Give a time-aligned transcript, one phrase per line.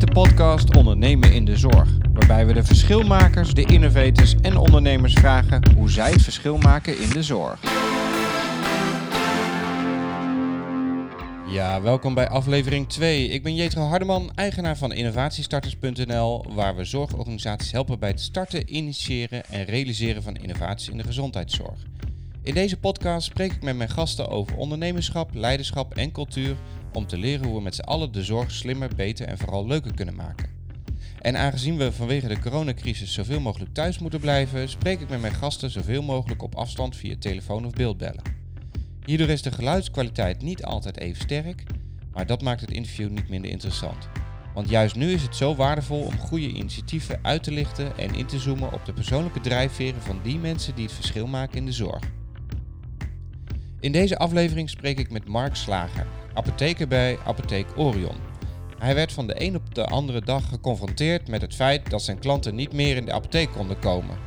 [0.00, 5.12] is de podcast Ondernemen in de Zorg, waarbij we de verschilmakers, de innovators en ondernemers
[5.12, 7.60] vragen hoe zij het verschil maken in de zorg.
[11.48, 13.28] Ja, welkom bij aflevering 2.
[13.28, 19.44] Ik ben Jetro Hardeman, eigenaar van innovatiestarters.nl, waar we zorgorganisaties helpen bij het starten, initiëren
[19.44, 21.78] en realiseren van innovaties in de gezondheidszorg.
[22.42, 26.56] In deze podcast spreek ik met mijn gasten over ondernemerschap, leiderschap en cultuur
[26.96, 29.94] om te leren hoe we met z'n allen de zorg slimmer, beter en vooral leuker
[29.94, 30.48] kunnen maken.
[31.20, 35.34] En aangezien we vanwege de coronacrisis zoveel mogelijk thuis moeten blijven, spreek ik met mijn
[35.34, 38.22] gasten zoveel mogelijk op afstand via telefoon of beeldbellen.
[39.04, 41.62] Hierdoor is de geluidskwaliteit niet altijd even sterk,
[42.12, 44.08] maar dat maakt het interview niet minder interessant.
[44.54, 48.26] Want juist nu is het zo waardevol om goede initiatieven uit te lichten en in
[48.26, 51.72] te zoomen op de persoonlijke drijfveren van die mensen die het verschil maken in de
[51.72, 52.02] zorg.
[53.80, 58.16] In deze aflevering spreek ik met Mark Slager, apotheker bij Apotheek Orion.
[58.78, 62.18] Hij werd van de een op de andere dag geconfronteerd met het feit dat zijn
[62.18, 64.18] klanten niet meer in de apotheek konden komen.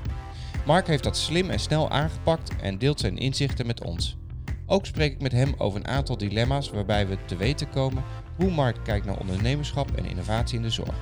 [0.66, 4.18] Mark heeft dat slim en snel aangepakt en deelt zijn inzichten met ons.
[4.66, 8.04] Ook spreek ik met hem over een aantal dilemma's waarbij we te weten komen
[8.38, 10.96] hoe Mark kijkt naar ondernemerschap en innovatie in de zorg.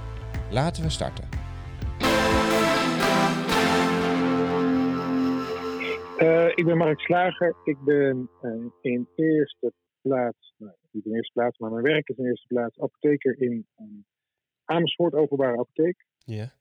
[0.50, 1.47] Laten we starten.
[6.22, 7.56] Uh, ik ben Mark Slager.
[7.64, 12.18] Ik ben uh, in eerste plaats, nou, niet in eerste plaats, maar mijn werk is
[12.18, 14.06] in eerste plaats apotheker in um,
[14.66, 16.06] Amersfoort, openbare apotheek.
[16.18, 16.54] Ja.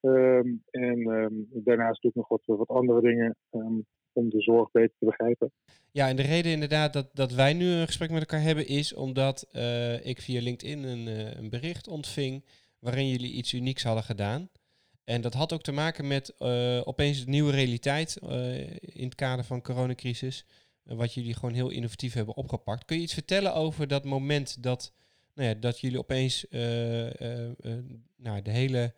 [0.00, 3.36] Um, en um, daarnaast doe ik nog wat, wat andere dingen
[4.12, 5.52] om de zorg beter te begrijpen.
[5.90, 8.94] Ja, en de reden inderdaad dat, dat wij nu een gesprek met elkaar hebben is
[8.94, 11.06] omdat uh, ik via LinkedIn een,
[11.38, 12.44] een bericht ontving
[12.78, 14.48] waarin jullie iets unieks hadden gedaan.
[15.04, 19.14] En dat had ook te maken met uh, opeens de nieuwe realiteit uh, in het
[19.14, 20.46] kader van coronacrisis.
[20.84, 22.84] Uh, wat jullie gewoon heel innovatief hebben opgepakt.
[22.84, 24.94] Kun je iets vertellen over dat moment dat,
[25.34, 26.46] nou ja, dat jullie opeens
[28.16, 28.92] nou, de hele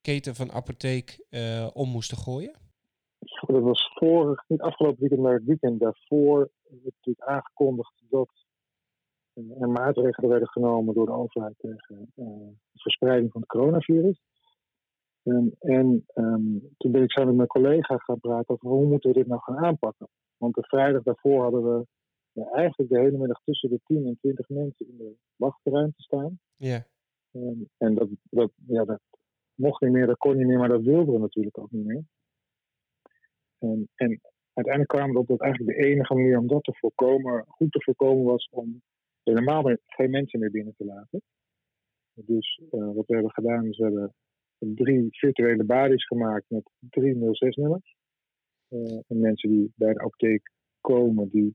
[0.00, 1.26] keten van apotheek
[1.72, 2.56] om moesten gooien?
[3.46, 6.50] Dat was vorig, niet afgelopen weekend, maar het weekend daarvoor.
[6.62, 8.30] werd natuurlijk aangekondigd dat
[9.34, 14.20] er maatregelen werden genomen door de overheid tegen de verspreiding van het coronavirus.
[15.28, 19.10] En, en um, toen ben ik samen met mijn collega gaan praten over hoe moeten
[19.10, 20.08] we dit nou gaan aanpakken.
[20.36, 21.86] Want de vrijdag daarvoor hadden we
[22.32, 26.38] ja, eigenlijk de hele middag tussen de 10 en 20 mensen in de wachtruimte staan.
[26.56, 26.86] Ja.
[27.32, 29.00] En, en dat, dat, ja, dat
[29.54, 32.04] mocht niet meer, dat kon niet meer, maar dat wilden we natuurlijk ook niet meer.
[33.58, 34.20] En, en
[34.52, 37.82] uiteindelijk kwamen we op dat eigenlijk de enige manier om dat te voorkomen, goed te
[37.82, 38.82] voorkomen was om
[39.22, 41.22] helemaal geen mensen meer binnen te laten.
[42.14, 44.14] Dus uh, wat we hebben gedaan is we hebben
[44.58, 47.96] drie virtuele badies gemaakt met drie 06-nummers.
[48.68, 51.54] Uh, en mensen die bij de apotheek komen, die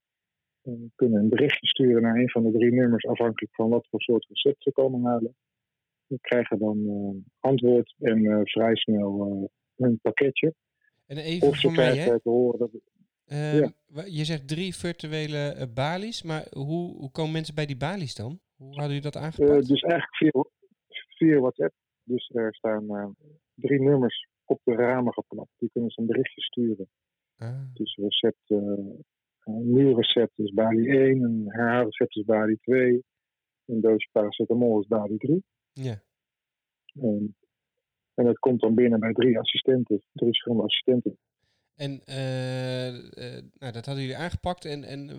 [0.64, 4.02] uh, kunnen een berichtje sturen naar een van de drie nummers, afhankelijk van wat voor
[4.02, 5.36] soort recept ze komen halen.
[6.08, 10.54] Die krijgen dan uh, antwoord en vrij snel hun pakketje.
[11.06, 12.20] En even of voor mij, hè?
[12.22, 12.72] te horen dat
[13.26, 13.74] ja.
[14.06, 18.40] Je zegt drie virtuele balies, maar hoe, hoe komen mensen bij die balies dan?
[18.56, 19.68] Hoe hadden jullie dat aangepakt?
[19.68, 20.44] dus eigenlijk via,
[21.18, 21.74] via WhatsApp.
[22.04, 23.08] Dus er staan uh,
[23.56, 25.60] drie nummers op de ramen geplaatst.
[25.60, 26.88] Die kunnen ze een berichtje sturen.
[27.38, 27.74] Ah.
[27.74, 28.60] Dus recept, uh,
[29.44, 33.04] een nieuw recept is Bali 1, een herhaalrecept is Bali 2,
[33.66, 35.44] een doosje paracetamol is Bali 3.
[35.74, 36.02] Ja.
[36.94, 37.36] En,
[38.14, 41.18] en dat komt dan binnen bij drie assistenten, drie verschillende assistenten.
[41.76, 43.02] En uh,
[43.60, 44.66] nou, dat hadden jullie aangepakt.
[44.66, 45.10] En, en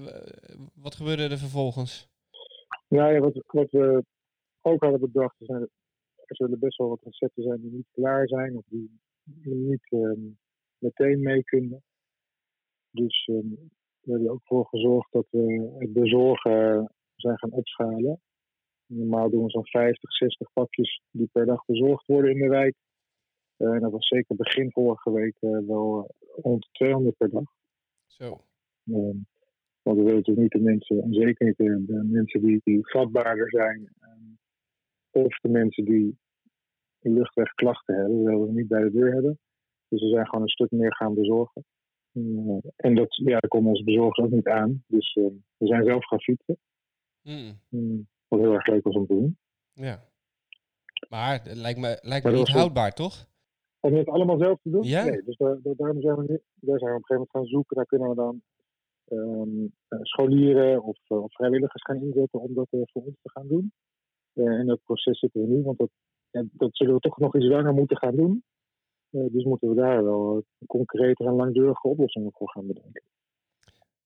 [0.74, 2.08] wat gebeurde er vervolgens?
[2.88, 4.04] Nou ja, wat, wat we
[4.60, 5.68] ook hadden bedacht, zijn
[6.34, 9.00] er zullen best wel wat recepten zijn die niet klaar zijn of die
[9.42, 10.38] niet um,
[10.78, 11.82] meteen mee kunnen.
[12.90, 18.20] Dus um, we hebben er ook voor gezorgd dat we het bezorgen zijn gaan opschalen.
[18.86, 22.76] Normaal doen we zo'n 50, 60 pakjes die per dag bezorgd worden in de wijk.
[23.56, 27.52] Uh, en dat was zeker begin vorige week uh, wel uh, rond 200 per dag.
[28.06, 28.44] Zo.
[28.84, 29.26] Um,
[29.82, 32.88] want we willen natuurlijk niet de mensen, en zeker niet de, de mensen die, die
[32.88, 33.92] vatbaarder zijn,
[35.10, 36.18] of de mensen die
[37.10, 39.38] luchtwegklachten hebben, willen we niet bij de deur hebben.
[39.88, 41.64] Dus we zijn gewoon een stuk meer gaan bezorgen.
[42.12, 44.84] Uh, en dat, ja, komen onze bezorgers ook niet aan.
[44.86, 46.58] Dus uh, we zijn zelf gaan fietsen.
[47.22, 47.60] Mm.
[47.68, 49.38] Mm, wat heel erg leuk was om te doen.
[49.72, 50.04] Ja.
[51.08, 52.94] Maar het lijkt me, lijkt me niet houdbaar, ook...
[52.94, 53.26] toch?
[53.80, 54.82] Om het allemaal zelf te doen?
[54.82, 55.04] Ja?
[55.04, 57.30] Nee, dus daar, daar, daarom zijn we, nu, daar zijn we op een gegeven moment
[57.30, 57.76] gaan zoeken.
[57.76, 58.42] Daar kunnen we dan
[59.08, 63.72] um, scholieren of, uh, of, vrijwilligers gaan inzetten om dat voor ons te gaan doen.
[64.34, 65.90] en dat proces zitten we nu, want dat
[66.34, 68.44] ja, dat zullen we toch nog iets langer moeten gaan doen.
[69.10, 73.02] Uh, dus moeten we daar wel een concrete en langdurige oplossingen voor gaan bedenken.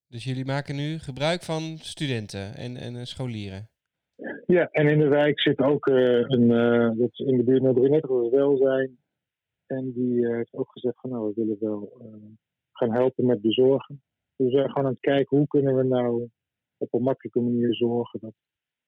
[0.06, 3.68] Dus jullie maken nu gebruik van studenten en, en scholieren?
[4.46, 6.48] Ja, en in de wijk zit ook een,
[6.98, 8.98] dat is in de buurt naar Brunette, welzijn.
[9.66, 12.02] En die heeft ook gezegd van nou, we willen wel
[12.72, 14.02] gaan helpen met bezorgen.
[14.36, 16.28] Dus we zijn gewoon aan het kijken hoe kunnen we nou
[16.76, 18.34] op een makkelijke manier zorgen dat,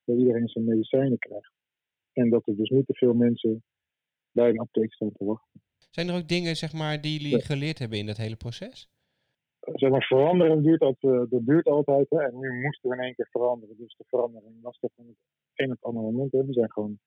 [0.04, 1.52] dat iedereen zijn medicijnen krijgt.
[2.20, 3.62] En dat er dus niet te veel mensen
[4.32, 5.60] bij een apotheek staan te wachten.
[5.90, 8.88] Zijn er ook dingen zeg maar, die jullie geleerd hebben in dat hele proces?
[9.60, 12.10] Zeg maar, veranderen duurt, altijd, dat duurt altijd.
[12.10, 12.18] Hè?
[12.22, 13.76] En nu moesten we in één keer veranderen.
[13.76, 15.16] Dus de verandering was toch van het
[15.54, 16.32] een op het andere moment.
[16.32, 16.44] Hè?
[16.44, 16.98] We zijn gewoon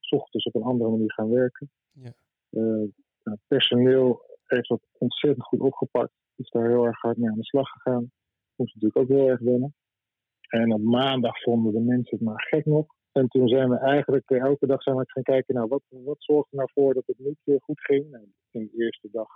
[0.00, 1.70] s ochtends op een andere manier gaan werken.
[1.92, 2.12] Ja.
[2.50, 2.88] Uh,
[3.22, 6.12] nou, personeel heeft dat ontzettend goed opgepakt.
[6.36, 8.12] Is daar heel erg hard mee aan de slag gegaan.
[8.56, 9.74] Moest natuurlijk ook heel erg wennen.
[10.48, 12.86] En op maandag vonden de mensen het maar gek nog.
[13.18, 16.16] En toen zijn we eigenlijk eh, elke dag zijn we gaan kijken, nou, wat, wat
[16.18, 18.10] zorgt er nou voor dat het niet eh, goed ging?
[18.10, 19.28] Nou, in de eerste dag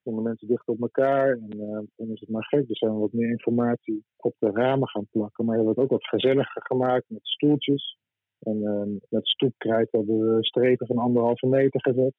[0.00, 2.66] stonden mensen dicht op elkaar en uh, toen is het maar gek.
[2.68, 5.44] Dus zijn we wat meer informatie op de ramen gaan plakken.
[5.44, 7.98] Maar we hebben het ook wat gezelliger gemaakt met stoeltjes.
[8.38, 12.14] En uh, met stoepkrijt hebben we strepen van anderhalve meter gezet.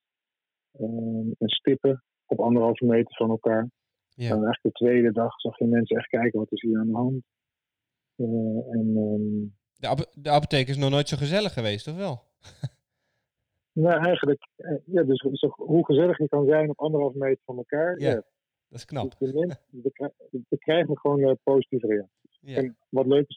[0.79, 0.87] Uh,
[1.37, 3.69] en stippen op anderhalve meter van elkaar.
[4.09, 4.25] Ja.
[4.25, 6.95] En eigenlijk de tweede dag zag je mensen echt kijken, wat is hier aan de
[6.95, 7.23] hand?
[8.17, 12.21] en ehm, de, de apotheek is nog nooit zo gezellig geweest, of wel?
[13.85, 15.21] nou, eigenlijk, eh, ja, dus,
[15.55, 17.99] hoe gezellig je kan zijn op anderhalf meter van elkaar.
[17.99, 18.23] Ja, dat
[18.69, 19.15] is knap.
[19.19, 19.31] Dus
[20.49, 22.39] we, krijgen gewoon uh, positieve reacties.
[22.41, 22.55] Ja.
[22.55, 23.35] En wat leuk is,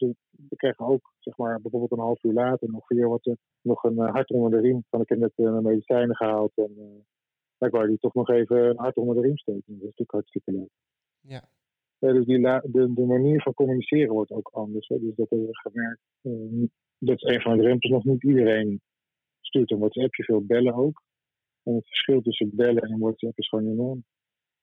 [0.49, 3.29] we krijgen ook, zeg maar, bijvoorbeeld een half uur later nog weer wat,
[3.61, 4.83] nog een uh, hart onder de riem.
[4.89, 7.05] Van ik heb net medicijnen gehaald en
[7.59, 9.63] ik wou die toch nog even een hart onder de riem steken.
[9.65, 10.69] Dat is natuurlijk hartstikke leuk.
[11.21, 11.49] Ja.
[11.99, 14.87] Ja, dus die de, de manier van communiceren wordt ook anders.
[14.87, 14.99] Hè.
[14.99, 16.01] Dus dat hebben we gemerkt.
[16.21, 16.67] Uh,
[16.97, 17.91] dat is een van de drempels.
[17.91, 18.81] Nog niet iedereen
[19.41, 21.03] stuurt een WhatsAppje, veel bellen ook.
[21.63, 24.03] En het verschil tussen bellen en WhatsApp is gewoon enorm.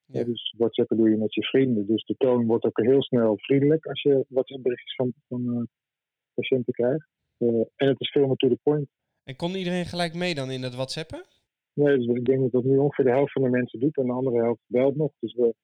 [0.04, 0.24] Ja.
[0.24, 1.86] dus WhatsApp doe je met je vrienden.
[1.86, 5.62] Dus de toon wordt ook heel snel vriendelijk als je WhatsApp-berichtjes van, van uh,
[6.34, 7.08] patiënten krijgt.
[7.38, 8.88] Uh, en het is veel meer to the point.
[9.24, 11.24] En kon iedereen gelijk mee dan in dat WhatsAppen?
[11.72, 14.06] Nee, dus ik denk dat dat nu ongeveer de helft van de mensen doet en
[14.06, 15.12] de andere helft belt nog.
[15.20, 15.54] Dus we,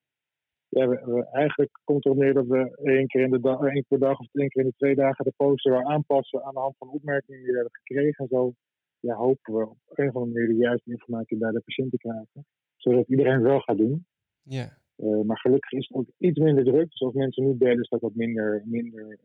[0.79, 3.85] ja, we, eigenlijk komt erop neer dat we één keer, in de dag, één keer
[3.89, 6.77] per dag of één keer in de twee dagen de poster aanpassen aan de hand
[6.79, 8.25] van opmerkingen die we hebben gekregen.
[8.25, 8.53] En zo
[9.01, 11.97] ja, hopen we op een of andere manier de juiste informatie bij de patiënt te
[11.97, 12.47] krijgen.
[12.77, 14.07] Zodat iedereen wel gaat doen.
[14.43, 14.79] Ja.
[14.97, 16.91] Uh, maar gelukkig is het ook iets minder druk.
[16.91, 19.19] Dus als mensen nu bellen is dat wat minder, minder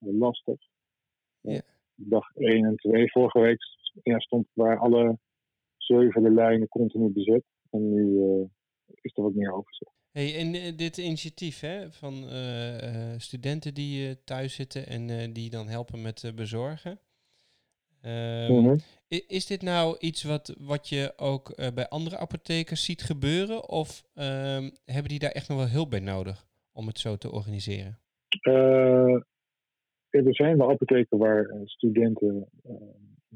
[0.00, 0.60] uh, lastig.
[1.40, 1.62] Ja.
[1.94, 3.58] Dag 1 en 2 vorige week
[4.02, 5.18] ja, stond waar alle
[5.76, 7.44] zevende lijnen continu bezet.
[7.70, 8.46] En nu uh,
[9.00, 10.01] is er wat meer overzicht.
[10.12, 15.68] Hey, en uh, dit initiatief hè, van uh, studenten die thuis zitten en die dan
[15.68, 16.98] helpen met bezorgen.
[18.06, 18.78] Um,
[19.08, 23.68] Is dit nou iets wat, wat je ook bij andere apothekers ziet gebeuren?
[23.68, 27.30] Of um, hebben die daar echt nog wel hulp bij nodig om het zo te
[27.30, 27.98] organiseren?
[30.10, 32.48] er zijn wel apotheken waar studenten,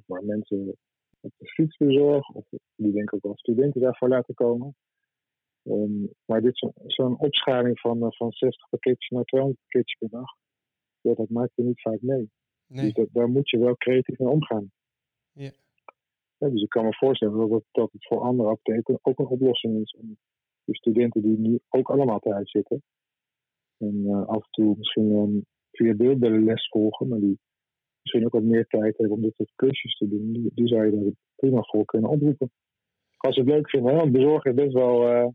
[0.07, 0.77] waar mensen
[1.21, 2.47] op de fiets bezorgen, of
[2.77, 4.75] die denk ik ook wel studenten daarvoor laten komen.
[5.69, 10.09] Um, maar dit zo'n zo opschaling van, uh, van 60 pakketjes naar 200 pakketjes per
[10.09, 10.31] dag,
[11.01, 12.31] ja, dat maakt je niet vaak mee.
[12.67, 12.85] Nee.
[12.85, 14.71] Dus dat, daar moet je wel creatief mee omgaan.
[15.33, 15.51] Ja.
[16.39, 16.49] ja.
[16.49, 19.81] dus ik kan me voorstellen dat het, dat het voor andere apotheken ook een oplossing
[19.81, 20.17] is om
[20.65, 22.83] de studenten die nu ook allemaal thuis zitten.
[23.79, 27.39] En uh, af en toe misschien um, via beeldbellen les volgen, maar die
[28.03, 30.33] misschien ook wat meer tijd hebben om dit soort cursus te doen.
[30.33, 32.51] Die, die zou je daar prima voor kunnen oproepen.
[33.17, 35.29] Als je het leuk vindt, want bezorgen is best wel uh,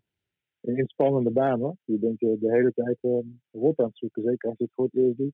[0.61, 1.59] een inspannende baan.
[1.59, 1.75] Hoor.
[1.83, 3.19] Je bent je de hele tijd uh,
[3.51, 5.33] rot aan het zoeken, zeker als je het voor het eerst doet.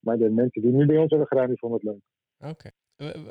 [0.00, 2.02] Maar de mensen die nu bij ons hebben gedaan, die vonden het leuk.
[2.50, 2.70] Oké.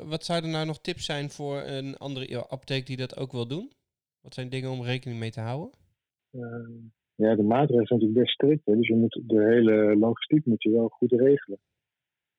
[0.08, 3.72] Wat zouden nou nog tips zijn voor een andere apotheek die dat ook wil doen?
[4.20, 5.70] Wat zijn dingen om rekening mee te houden?
[6.30, 6.42] Uh,
[7.14, 8.66] ja, de maatregelen zijn natuurlijk best strikt.
[8.66, 8.76] Hè?
[8.76, 11.58] Dus je moet de hele logistiek moet je wel goed regelen.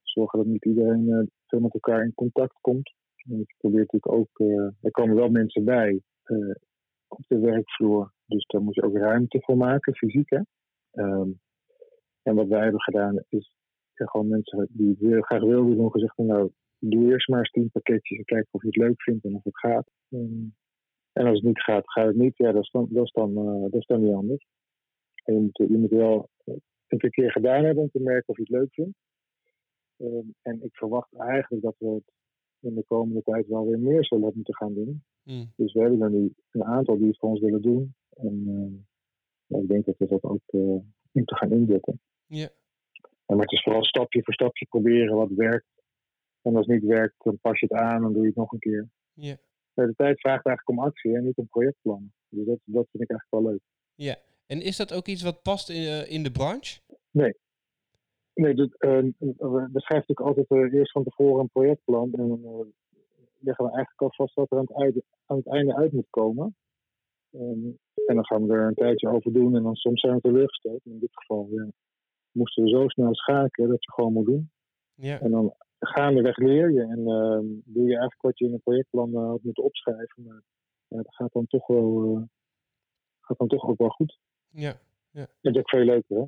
[0.03, 2.93] Zorgen dat niet iedereen uh, veel met elkaar in contact komt.
[3.15, 6.01] En je probeert natuurlijk ook, uh, er komen wel mensen bij
[7.07, 8.13] op de werkvloer.
[8.29, 10.29] Dus daar moet je ook ruimte voor maken, fysiek.
[10.29, 10.41] Hè?
[11.03, 11.39] Um,
[12.23, 13.51] en wat wij hebben gedaan is
[13.93, 17.69] ja, gewoon mensen die het graag wilden doen, gezegd nou, doe eerst maar eens tien
[17.71, 19.89] pakketjes en kijk of je het leuk vindt en of het gaat.
[20.09, 20.55] Um,
[21.13, 22.37] en als het niet gaat, gaat het niet.
[22.37, 24.45] Ja, dat is dan, dat is dan, uh, dat is dan niet anders.
[25.23, 26.29] En je, moet, je moet wel
[26.87, 28.97] een keer gedaan hebben om te merken of je het leuk vindt.
[29.97, 32.11] Um, en ik verwacht eigenlijk dat we het
[32.59, 35.03] in de komende tijd wel weer meer zullen moeten gaan doen.
[35.23, 35.51] Mm.
[35.55, 37.93] Dus we hebben er nu een aantal die het voor ons willen doen.
[38.21, 38.43] En
[39.47, 40.41] uh, ik denk dat we dat ook
[41.11, 42.01] moeten gaan inzetten.
[42.25, 42.49] Ja.
[43.25, 45.67] En maar het is vooral stapje voor stapje proberen wat werkt.
[46.41, 48.51] En als het niet werkt, dan pas je het aan en doe je het nog
[48.51, 48.89] een keer.
[49.13, 49.37] Ja.
[49.73, 52.13] De tijd vraagt eigenlijk om actie en niet om projectplannen.
[52.29, 53.61] Dus dat, dat vind ik eigenlijk wel leuk.
[53.95, 56.79] Ja, en is dat ook iets wat past in, uh, in de branche?
[57.11, 57.33] Nee.
[58.33, 62.13] Nee, uh, we schrijven natuurlijk altijd uh, eerst van tevoren een projectplan.
[62.13, 62.73] En dan
[63.39, 66.09] leggen we eigenlijk al vast wat er aan het, einde, aan het einde uit moet
[66.09, 66.55] komen.
[67.31, 69.55] En, en, dan gaan we er een tijdje over doen.
[69.55, 70.85] En dan soms zijn we teleurgesteld.
[70.85, 71.67] In dit geval ja,
[72.31, 74.51] moesten we zo snel schakelen dat je gewoon moet doen.
[74.95, 75.19] Ja.
[75.19, 76.81] En dan gaandeweg leer je.
[76.81, 80.23] En ehm, doe je eigenlijk wat je in een projectplan had moeten opschrijven.
[80.23, 80.41] Maar
[80.87, 82.27] ja, dat gaat dan toch wel,
[83.21, 84.19] gaat dan toch ook wel goed.
[84.49, 84.73] Ja.
[85.11, 85.27] ja.
[85.41, 86.25] Dat is ook veel leuker, hè?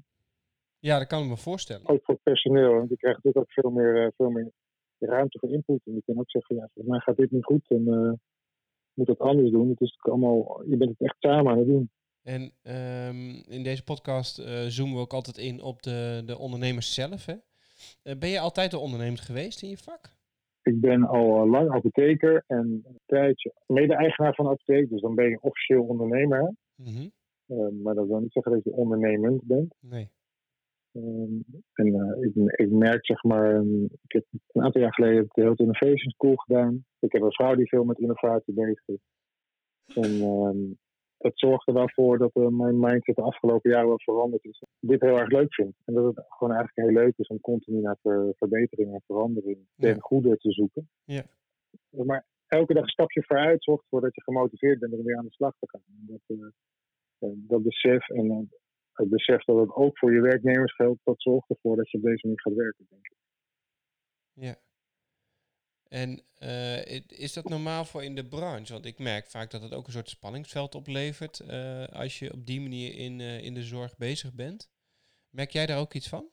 [0.80, 1.88] Ja, dat kan ik me voorstellen.
[1.88, 2.74] Ook voor het personeel.
[2.74, 4.52] Want je krijgt natuurlijk ook veel meer, uh, veel meer
[5.00, 5.82] ruimte voor input.
[5.86, 8.12] En je kan ook zeggen, ja, volgens mij gaat dit niet goed en uh,
[8.94, 9.70] moet dat anders doen.
[9.70, 11.90] Het is allemaal, je bent het echt samen aan het doen.
[12.24, 16.94] En um, in deze podcast uh, zoomen we ook altijd in op de, de ondernemers
[16.94, 17.26] zelf.
[17.26, 17.36] Hè?
[18.18, 20.20] ben je altijd een ondernemer geweest in je vak?
[20.62, 24.90] Ik ben al lang apotheker en een tijdje mede-eigenaar van een apotheek.
[24.90, 26.54] Dus dan ben je officieel ondernemer.
[26.76, 27.82] Mm -hmm.
[27.82, 29.76] maar dat wil niet zeggen dat je ondernemend bent.
[29.80, 30.10] Nee.
[30.94, 35.26] Um, en uh, ik, ik, merk, zeg maar, um, ik heb een aantal jaar geleden
[35.28, 36.86] de Health Innovation School gedaan.
[37.00, 39.00] Ik heb een vrouw die veel met innovatie bezig is.
[39.96, 40.78] En um,
[41.18, 44.64] dat zorgt er wel voor dat uh, mijn mindset de afgelopen jaren wel veranderd is.
[44.80, 45.76] Dit heel erg leuk vind.
[45.86, 49.60] En dat het gewoon eigenlijk heel leuk is om continu naar ver, verbetering en verandering
[49.78, 50.00] ten Ja.
[50.00, 50.90] goede te zoeken.
[51.04, 51.24] Ja.
[51.90, 55.26] Maar elke dag een stapje vooruit zorgt ervoor dat je gemotiveerd bent om weer aan
[55.26, 55.82] de slag te gaan.
[56.08, 56.48] Dat, uh,
[57.48, 58.50] dat besef en
[59.02, 62.04] het besef dat het ook voor je werknemers geldt, dat zorgt ervoor dat je op
[62.04, 63.18] deze manier gaat werken, denk ik.
[64.34, 64.56] Ja.
[65.88, 68.74] En uh, is dat normaal voor in de branche?
[68.74, 72.46] Want ik merk vaak dat het ook een soort spanningsveld oplevert uh, als je op
[72.46, 74.72] die manier in, uh, in de zorg bezig bent.
[75.30, 76.26] Merk jij daar ook iets van?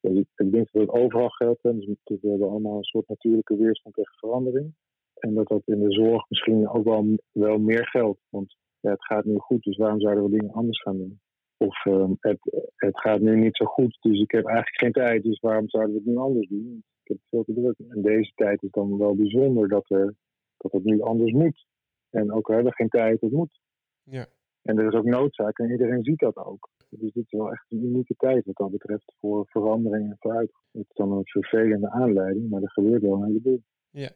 [0.00, 1.62] Ja, ik, ik, denk dat het overal geldt.
[1.62, 1.74] Hè.
[1.74, 4.74] Dus we hebben allemaal een soort natuurlijke weerstand tegen verandering.
[5.14, 8.20] En dat dat in de zorg misschien ook wel, wel meer geldt.
[8.28, 11.20] Want ja, het gaat nu goed, dus waarom zouden we dingen anders gaan doen?
[11.60, 12.38] Of uh, het,
[12.76, 15.92] het gaat nu niet zo goed, dus ik heb eigenlijk geen tijd, dus waarom zouden
[15.92, 16.84] we het nu anders doen?
[17.02, 17.78] Ik heb veel te druk.
[17.88, 20.14] En deze tijd is dan wel bijzonder dat, er,
[20.56, 21.66] dat het nu anders moet.
[22.10, 23.60] En ook al hebben we geen tijd, het moet.
[24.02, 24.26] Ja.
[24.62, 26.68] En er is ook noodzaak en iedereen ziet dat ook.
[26.88, 30.50] Dus dit is wel echt een unieke tijd wat dat betreft voor verandering en vooruit.
[30.72, 33.62] Het is dan een vervelende aanleiding, maar er gebeurt wel een heleboel.
[33.90, 34.10] Ja,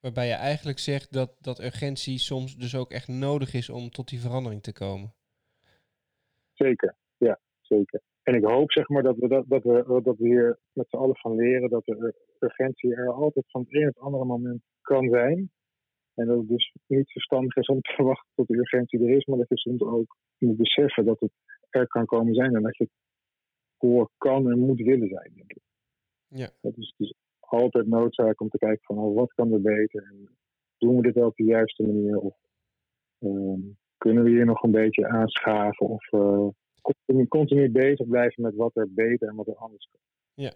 [0.00, 4.08] waarbij je eigenlijk zegt dat, dat urgentie soms dus ook echt nodig is om tot
[4.08, 5.14] die verandering te komen.
[6.62, 8.00] Zeker, ja, zeker.
[8.22, 10.96] En ik hoop zeg maar dat we, dat, dat we, dat we hier met z'n
[10.96, 14.62] allen van leren dat de urgentie er altijd van het een op het andere moment
[14.80, 15.50] kan zijn.
[16.14, 19.24] En dat het dus niet verstandig is om te wachten tot de urgentie er is,
[19.24, 21.32] maar dat je soms ook moet beseffen dat het
[21.70, 22.92] er kan komen zijn en dat je het
[23.78, 25.62] voor kan en moet willen zijn, denk ik.
[26.28, 26.50] Ja.
[26.60, 30.36] Het is dus altijd noodzaak om te kijken van oh, wat kan er beter en
[30.78, 32.36] doen we dit wel op de juiste manier of
[33.18, 36.48] um, kunnen we hier nog een beetje aanschaven of uh,
[36.80, 40.00] continu, continu bezig blijven met wat er beter en wat er anders kan.
[40.34, 40.52] Ja,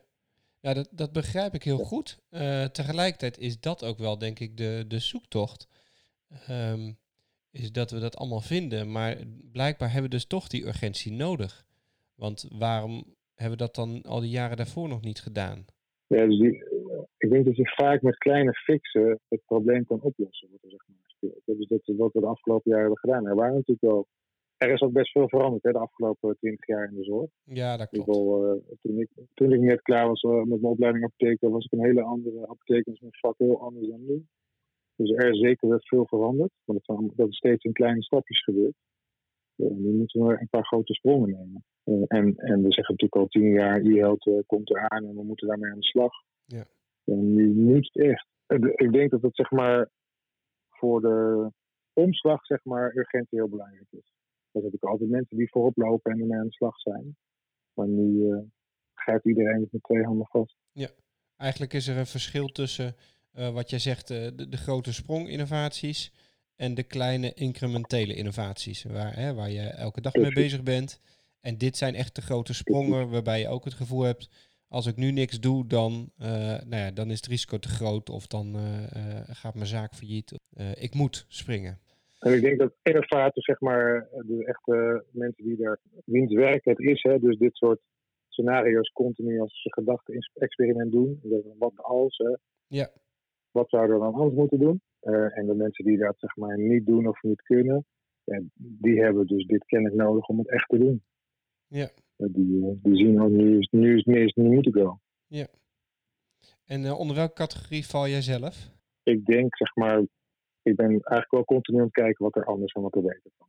[0.61, 2.19] ja dat, dat begrijp ik heel goed.
[2.31, 5.69] Uh, tegelijkertijd is dat ook wel, denk ik, de, de zoektocht.
[6.51, 6.97] Um,
[7.51, 9.17] is dat we dat allemaal vinden, maar
[9.53, 11.65] blijkbaar hebben we dus toch die urgentie nodig.
[12.15, 15.65] Want waarom hebben we dat dan al die jaren daarvoor nog niet gedaan?
[16.07, 16.65] Ja, dus die,
[17.19, 20.49] ik denk dat je vaak met kleine fixen het probleem kan oplossen.
[20.51, 20.97] Wat er zeg maar
[21.45, 23.27] dat is wat we de afgelopen jaren hebben gedaan.
[23.27, 24.07] Er waren natuurlijk wel.
[24.57, 27.31] Er is ook best veel veranderd hè, de afgelopen twintig jaar in de zorg.
[27.45, 28.09] Ja, dat klopt.
[28.09, 31.65] Geval, uh, toen, ik, toen ik net klaar was uh, met mijn opleiding apotheker, was
[31.65, 32.93] ik een hele andere apotheker.
[32.93, 34.27] Dus mijn vak heel anders dan nu.
[34.97, 36.51] Dus er is zeker wel veel veranderd.
[36.65, 38.75] Maar dat, dat is steeds in kleine stapjes gebeurd.
[39.57, 41.65] Uh, nu moeten we een paar grote sprongen nemen.
[42.09, 45.71] en, en we zeggen natuurlijk al tien jaar, e-health komt eraan en we moeten daarmee
[45.71, 46.13] aan de slag.
[46.45, 46.65] Ja.
[47.05, 48.27] En nu moet het echt.
[48.77, 49.91] Ik denk dat het zeg maar
[50.79, 51.51] voor de
[51.93, 54.15] omslag, zeg maar, urgentie heel belangrijk is.
[54.57, 57.17] Er zijn natuurlijk altijd mensen die voorop lopen en ermee aan de slag zijn.
[57.73, 58.39] Maar nu uh,
[58.95, 60.57] grijpt iedereen het met twee handen vast.
[60.73, 60.89] Ja,
[61.37, 62.95] eigenlijk is er een verschil tussen
[63.35, 66.13] uh, wat jij zegt, uh, de, de, grote sprong-innovaties
[66.57, 71.01] en de kleine incrementele innovaties, waar, hè, waar je elke dag mee bezig bent.
[71.41, 74.31] En dit zijn echt de grote sprongen waarbij je ook het gevoel hebt,
[74.69, 76.27] als ik nu niks doe, dan, uh,
[76.67, 78.61] nou ja, dan is het risico te groot of dan uh,
[79.25, 80.33] gaat mijn zaak failliet.
[80.75, 81.79] ik moet springen.
[82.19, 86.79] En ik denk dat innovatie, zeg maar, de echte mensen die daar wiens werk het
[86.79, 87.81] is, hè, dus dit soort
[88.29, 91.21] scenario's continu als gedachte-experiment doen.
[91.59, 92.89] Wat als, hè, ja.
[93.51, 94.81] wat zouden we dan anders moeten doen?
[95.35, 97.87] En de mensen die dat zeg maar niet doen of niet kunnen,
[98.57, 101.03] die hebben dus dit kennis nodig om het echt te doen.
[101.67, 101.89] Ja.
[102.17, 105.01] Die, die zien ook nu nu is het meest niet moeten go.
[105.27, 105.47] Ja.
[106.65, 108.71] En uh, onder welke categorie val jij zelf?
[109.03, 109.99] Ik denk, zeg maar,
[110.63, 113.31] ik ben eigenlijk wel continu aan het kijken wat er anders en wat er beter
[113.39, 113.49] kan.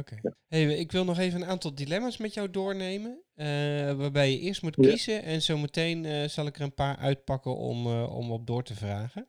[0.00, 0.20] Oké.
[0.48, 3.22] Hey, ik wil nog even een aantal dilemma's met jou doornemen.
[3.34, 3.46] eh,
[3.92, 4.88] waarbij je eerst moet Ja.
[4.88, 8.62] kiezen en zometeen eh zal ik er een paar uitpakken om, eh, om op door
[8.62, 9.26] te vragen.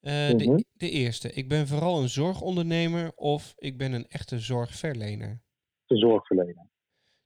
[0.00, 0.36] Eh, Mhm.
[0.36, 1.32] de, de eerste.
[1.32, 5.40] Ik ben vooral een zorgondernemer of ik ben een echte zorgverlener.
[5.86, 6.66] De zorgverlener.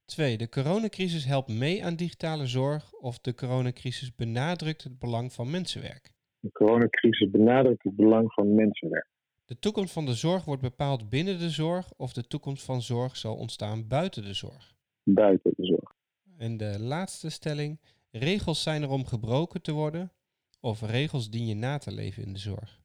[0.08, 0.36] Twee.
[0.36, 6.12] De coronacrisis helpt mee aan digitale zorg of de coronacrisis benadrukt het belang van mensenwerk.
[6.40, 9.08] De coronacrisis benadrukt het belang van mensenwerk.
[9.44, 13.16] De toekomst van de zorg wordt bepaald binnen de zorg of de toekomst van zorg
[13.16, 14.74] zal ontstaan buiten de zorg.
[15.02, 15.94] Buiten de zorg.
[16.38, 17.80] En de laatste stelling.
[18.10, 20.12] Regels zijn er om gebroken te worden
[20.60, 22.80] of regels dien je na te leven in de zorg.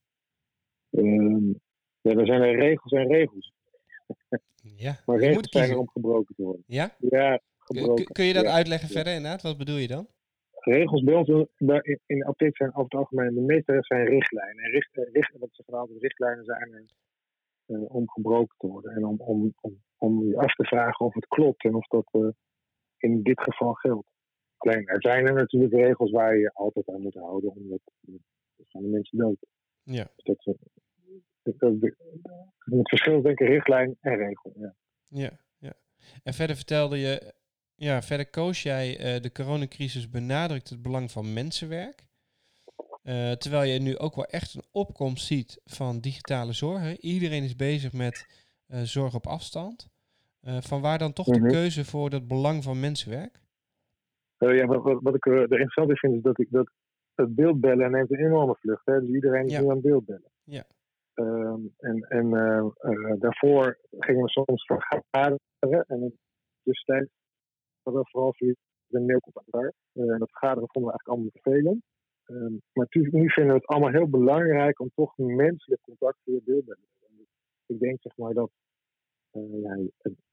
[0.90, 1.48] Ehm,
[2.02, 3.53] ja, er zijn er regels en regels.
[4.76, 6.64] Ja, Maar regels moet zijn er om gebroken te worden.
[6.68, 6.96] Ja?
[7.00, 8.06] Ja, Kun, gebroken.
[8.06, 8.52] kun- kun je dat Ja.
[8.52, 8.94] uitleggen ja.
[8.94, 9.42] verder inderdaad?
[9.42, 10.08] Wat bedoel je dan?
[10.66, 11.50] regels bij ons in-
[12.06, 14.64] de apotheek zijn over het algemeen, de meeste zijn richtlijnen.
[14.64, 16.86] En richt, eh, richt, wat ze altijd richtlijnen zijn er
[17.66, 18.92] eh, om gebroken te worden.
[18.96, 22.08] En om, om, om, om je af te vragen of het klopt en of dat
[22.12, 22.28] eh,
[22.98, 24.08] in dit geval geldt.
[24.58, 28.66] Alleen, er zijn er natuurlijk regels waar je je altijd aan moet houden, omdat er
[28.68, 29.38] gaan de mensen dood.
[29.84, 30.08] Ja.
[30.16, 30.56] Dus dat,
[31.44, 31.96] dat, dat-
[32.60, 34.54] het verschil denk ik richtlijn en regel.
[34.56, 34.74] Ja.
[35.08, 35.74] Ja, ja.
[36.24, 37.34] En verder vertelde je,
[37.76, 42.06] ja, verder koos jij eh, de coronacrisis benadrukt het belang van mensenwerk.
[43.04, 46.98] Eh, terwijl je nu ook wel echt een opkomst ziet van digitale zorg.
[46.98, 49.92] Iedereen is bezig met eh, zorg op afstand.
[50.60, 51.42] Van waar dan toch Mhm.
[51.44, 53.42] de keuze voor dat belang van mensenwerk?
[54.38, 56.70] Ja, wat, wat, wat ik er er interessant in vind, is dat, ik, dat
[57.16, 58.86] het beeldbellen neemt een enorme vlucht.
[58.86, 59.00] Hè?
[59.00, 59.60] Dus iedereen is Ja.
[59.62, 60.32] nu aan het beeldbellen.
[60.44, 60.66] Ja.
[61.14, 65.86] Ehm, en en eh, eh, daarvoor gingen we soms vergaderen.
[65.88, 66.20] En
[66.64, 67.10] tussentijd
[67.84, 68.54] hadden we vooral via
[68.88, 69.74] de daar.
[69.94, 71.84] Eh, en dat vergaderen vonden we eigenlijk allemaal vervelend.
[72.24, 77.06] Ehm, maar nu vinden we het allemaal heel belangrijk om toch menselijk contact beeldbellen te
[77.08, 77.28] hebben.
[77.66, 78.52] Ik denk zeg maar dat
[79.32, 79.78] eh, ja,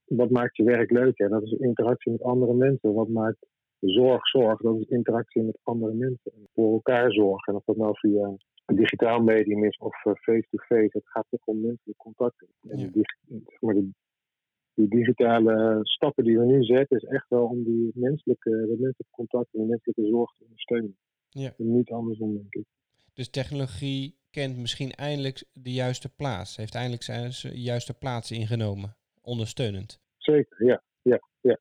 [0.04, 1.18] wat maakt je werk leuk?
[1.18, 1.28] Hè?
[1.28, 2.94] Dat is interactie met andere mensen.
[2.94, 3.46] Wat maakt
[3.80, 4.60] zorg zorg?
[4.60, 6.32] Dat is interactie met andere mensen.
[6.32, 7.52] En voor elkaar zorgen.
[7.52, 8.36] En of dat nou via
[8.70, 10.88] een digitaal medium is of eh, face-to-face.
[10.98, 12.40] Het gaat toch om menselijk contact.
[12.40, 12.74] En Ja.
[12.76, 13.88] die, dig- zeg maar de,
[14.74, 19.04] die digitale stappen die we nu zetten, is echt wel om die menselijke, dat menselijke
[19.10, 20.96] contact en die menselijke zorg te ondersteunen.
[21.28, 21.54] Ja.
[21.58, 22.64] En niet andersom, denk ik.
[23.14, 26.56] Dus technologie kent misschien eindelijk de juiste plaats.
[26.56, 28.96] Heeft eindelijk zijn juiste plaats ingenomen.
[29.22, 30.00] Ondersteunend.
[30.16, 30.82] Zeker, ja.
[31.02, 31.58] ja, ja.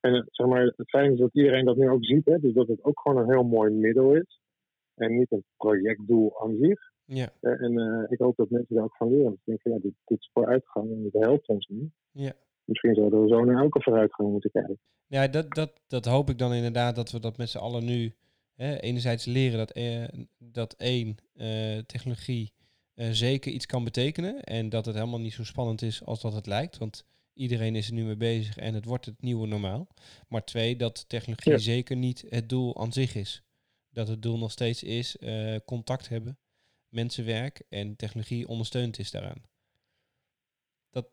[0.00, 2.24] En het- zeg maar, het fijne is dat iedereen dat nu ook ziet.
[2.24, 2.38] Hè?
[2.38, 4.40] Dus dat het ook gewoon een heel mooi middel is.
[4.94, 6.80] En niet een projectdoel aan zich.
[7.04, 9.32] Ja, Eh, En eh, ik hoop dat mensen daar ook van leren.
[9.32, 11.90] Ik denk ja, dit, dit is vooruitgang en het helpt ons nu.
[12.12, 12.32] ja.
[12.64, 14.78] Misschien zouden we zo naar elke vooruitgang moeten kijken.
[15.06, 18.14] Ja, dat, dat, dat hoop ik dan inderdaad dat we dat met z'n allen nu
[18.54, 20.04] hè, enerzijds leren dat, eh,
[20.38, 22.52] dat één, eh, technologie
[22.94, 26.32] eh, zeker iets kan betekenen en dat het helemaal niet zo spannend is als dat
[26.34, 29.86] het lijkt, want iedereen is er nu mee bezig en het wordt het nieuwe normaal.
[30.28, 31.58] Maar twee, dat technologie Ja.
[31.58, 33.42] zeker niet het doel aan zich is.
[33.94, 36.38] Dat het doel nog steeds is eh, contact hebben,
[36.88, 39.42] mensenwerk en technologie ondersteund is daaraan.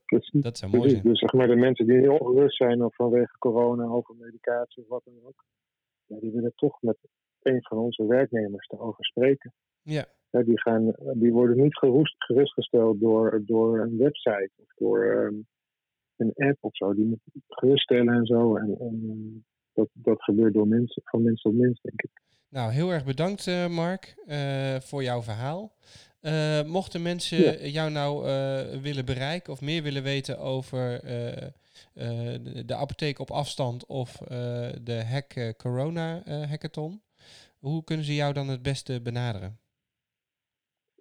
[0.06, 1.02] Dus, Dat zou mooi precies.
[1.02, 1.14] zijn.
[1.14, 4.90] dus zeg maar de mensen die heel ongerust zijn of vanwege corona over medicatie of
[4.90, 5.46] wat dan ook.
[6.06, 6.98] Ja, die willen toch met
[7.42, 9.54] een van onze werknemers erover spreken.
[9.82, 15.04] Ja, Ja, die, gaan, die worden niet gerust, gerustgesteld door, door een website of door
[15.04, 15.36] ehm,
[16.16, 16.94] een app of zo.
[16.94, 18.56] Die moet geruststellen en zo.
[18.56, 19.42] En, en eh,
[19.74, 22.22] dat, dat gebeurt door mensen, van mens tot mens, denk ik.
[22.52, 25.76] Nou, heel erg bedankt, eh, Mark, eh, voor jouw verhaal.
[26.20, 27.66] Eh, mochten mensen Ja.
[27.68, 28.24] jou nou
[28.82, 31.54] willen bereiken of meer willen weten over de,
[32.66, 34.12] de apotheek op afstand of
[34.82, 37.02] de Hack Corona Hackathon,
[37.60, 39.60] hoe kunnen ze jou dan het beste benaderen?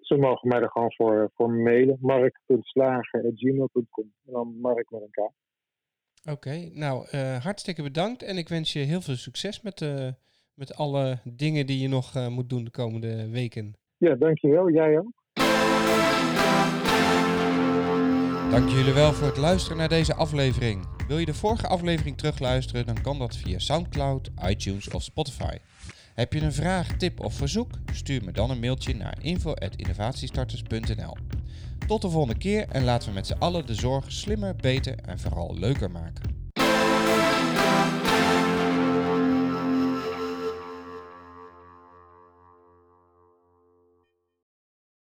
[0.00, 1.96] Ze mogen mij er gewoon voor, voor mailen.
[2.00, 5.30] mark.slager.gmail.com En dan Mark met een K.
[6.30, 10.08] Oké, nou hartstikke bedankt en ik wens je heel veel succes met, eh,
[10.60, 13.74] met alle dingen die je nog eh, moet doen de komende weken.
[13.96, 14.70] Ja, dankjewel.
[14.70, 15.12] Jij ook.
[18.50, 20.86] Dank jullie wel voor het luisteren naar deze aflevering.
[21.08, 25.56] Wil je de vorige aflevering terugluisteren, dan kan dat via SoundCloud, iTunes of Spotify.
[26.14, 27.70] Heb je een vraag, tip of verzoek?
[27.92, 31.16] Stuur me dan een mailtje naar info.innovatiestarters.nl.
[31.86, 35.18] Tot de volgende keer en laten we met z'n allen de zorg slimmer, beter en
[35.18, 36.39] vooral leuker maken.